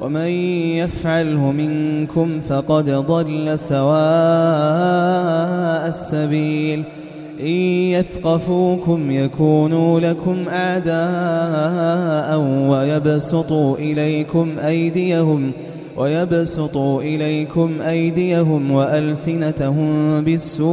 ومن 0.00 0.28
يفعله 0.80 1.52
منكم 1.52 2.40
فقد 2.40 2.90
ضل 2.90 3.58
سواء 3.58 3.90
السبيل. 5.88 6.82
إن 7.40 7.46
يثقفوكم 7.46 9.10
يكونوا 9.10 10.00
لكم 10.00 10.44
أعداء 10.48 12.38
ويبسطوا 12.70 13.76
إليكم 13.76 14.48
أيديهم 14.66 15.52
ويبسطوا 15.96 17.02
إليكم 17.02 17.70
أيديهم 17.88 18.70
وألسنتهم 18.70 20.20
بالسوء 20.24 20.64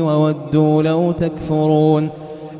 وودوا 0.00 0.82
لو 0.82 1.12
تكفرون. 1.12 2.08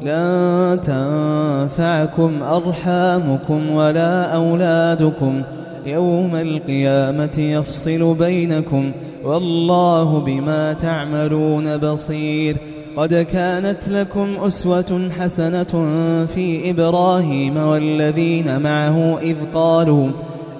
لن 0.02 0.80
تنفعكم 0.82 2.42
أرحامكم 2.42 3.70
ولا 3.70 4.34
أولادكم. 4.34 5.42
يوم 5.86 6.34
القيامة 6.34 7.38
يفصل 7.38 8.14
بينكم. 8.14 8.90
والله 9.24 10.18
بما 10.18 10.72
تعملون 10.72 11.76
بصير. 11.76 12.56
قد 12.96 13.14
كانت 13.14 13.88
لكم 13.88 14.28
أسوة 14.46 15.08
حسنة 15.18 15.86
في 16.26 16.70
إبراهيم 16.70 17.56
والذين 17.56 18.60
معه 18.60 19.18
إذ 19.22 19.36
قالوا 19.54 20.08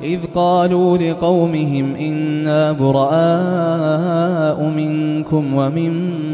إذ 0.02 0.20
قالوا 0.34 0.98
لقومهم 0.98 1.94
إنا 1.94 2.72
براء 2.72 4.62
منكم 4.62 5.54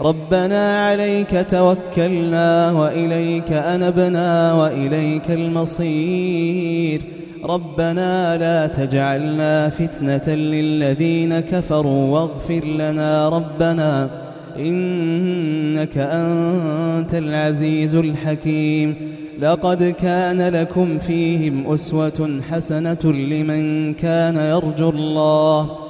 ربنا 0.00 0.86
عليك 0.86 1.46
توكلنا 1.50 2.72
وإليك 2.72 3.52
أنبنا 3.52 4.54
وإليك 4.54 5.30
المصير. 5.30 7.02
ربنا 7.44 8.38
لا 8.38 8.66
تجعلنا 8.66 9.68
فتنة 9.68 10.34
للذين 10.34 11.40
كفروا 11.40 12.14
واغفر 12.14 12.64
لنا 12.64 13.28
ربنا 13.28 14.10
إنك 14.58 15.98
أنت 15.98 17.14
العزيز 17.14 17.94
الحكيم. 17.94 18.94
لقد 19.40 19.82
كان 19.82 20.48
لكم 20.48 20.98
فيهم 20.98 21.72
أسوة 21.72 22.40
حسنة 22.50 22.98
لمن 23.04 23.94
كان 23.94 24.36
يرجو 24.36 24.90
الله. 24.90 25.89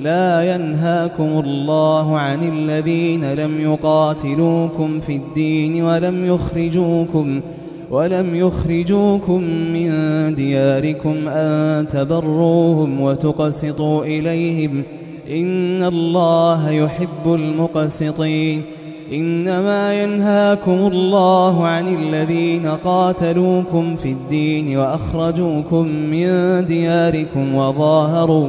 لا 0.00 0.54
ينهاكم 0.54 1.42
الله 1.44 2.18
عن 2.18 2.48
الذين 2.48 3.32
لم 3.34 3.60
يقاتلوكم 3.60 5.00
في 5.00 5.16
الدين 5.16 5.82
ولم 5.82 6.26
يخرجوكم 6.26 7.40
ولم 7.90 8.34
يخرجوكم 8.34 9.42
من 9.42 9.90
دياركم 10.34 11.28
أن 11.28 11.88
تبروهم 11.88 13.00
وتقسطوا 13.00 14.04
إليهم 14.04 14.82
إن 15.30 15.82
الله 15.82 16.70
يحب 16.70 17.34
المقسطين 17.34 18.62
إنما 19.12 20.02
ينهاكم 20.02 20.72
الله 20.92 21.66
عن 21.66 21.88
الذين 21.88 22.66
قاتلوكم 22.66 23.96
في 23.96 24.12
الدين 24.12 24.78
وأخرجوكم 24.78 25.86
من 25.88 26.28
دياركم 26.66 27.54
وظاهروا 27.54 28.48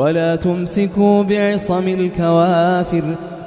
ولا 0.00 0.36
تمسكوا 0.36 1.22
بعصم 1.22 1.88
الكوافر 1.88 3.02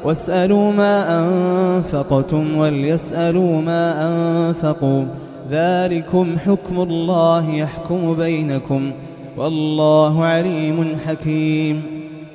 واسألوا 0.06 0.72
ما 0.72 1.20
أنفقتم 1.20 2.58
وليسألوا 2.58 3.62
ما 3.62 4.08
أنفقوا 4.08 5.06
ذلكم 5.52 6.38
حكم 6.46 6.82
الله 6.82 7.50
يحكم 7.50 8.16
بينكم 8.16 8.92
والله 9.38 10.24
عليم 10.26 10.96
حكيم 11.06 11.82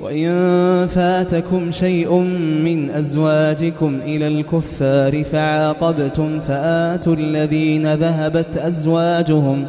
وإن 0.01 0.27
فاتكم 0.87 1.71
شيء 1.71 2.13
من 2.63 2.89
أزواجكم 2.89 3.97
إلى 4.05 4.27
الكفار 4.27 5.23
فعاقبتم 5.23 6.39
فآتوا 6.39 7.15
الذين 7.15 7.93
ذهبت 7.93 8.57
أزواجهم 8.57 9.65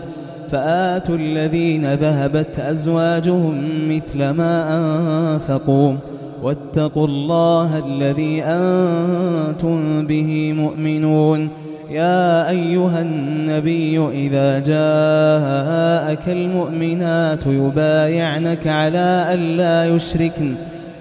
فآتوا 0.50 1.16
الذين 1.16 1.94
ذهبت 1.94 2.58
أزواجهم 2.58 3.62
مثل 3.88 4.30
ما 4.30 4.54
أنفقوا 4.78 5.94
واتقوا 6.42 7.06
الله 7.06 7.82
الذي 7.86 8.42
أنتم 8.42 10.06
به 10.06 10.52
مؤمنون. 10.52 11.50
يا 11.90 12.48
أيها 12.50 13.02
النبي 13.02 14.08
إذا 14.08 14.58
جاءك 14.58 16.28
المؤمنات 16.28 17.46
يبايعنك 17.46 18.66
على 18.66 19.26
ألا 19.34 19.94
يشركن 19.94 20.54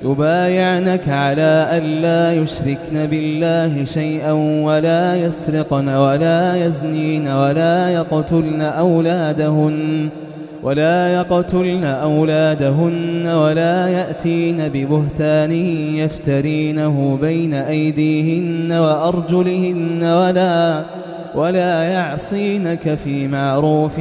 يبايعنك 0.04 1.10
على 1.10 1.68
ألا 1.72 2.34
يشركن 2.42 3.06
بالله 3.06 3.84
شيئا 3.84 4.32
ولا 4.64 5.16
يسرقن 5.16 5.90
ولا 5.90 6.66
يزنين 6.66 7.28
ولا 7.28 7.90
يقتلن 7.90 8.62
أولادهن 8.62 10.10
ولا 10.64 11.08
يقتلن 11.14 11.84
أولادهن 11.84 13.28
ولا 13.28 13.88
يأتين 13.88 14.68
ببهتان 14.68 15.52
يفترينه 15.96 17.18
بين 17.22 17.54
أيديهن 17.54 18.72
وأرجلهن 18.72 20.04
ولا 20.04 20.86
ولا 21.36 21.84
يعصينك 21.84 22.96
في 22.96 23.28
معروف 23.28 24.00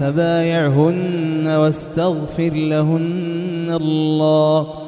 فبايعهن 0.00 1.46
واستغفر 1.46 2.50
لهن 2.54 3.76
الله 3.80 4.87